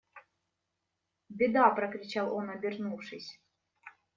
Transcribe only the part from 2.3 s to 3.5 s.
он обернувшись.